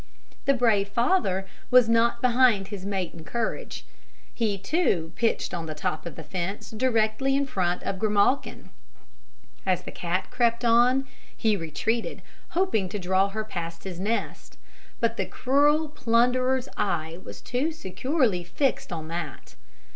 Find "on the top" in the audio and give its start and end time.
5.53-6.07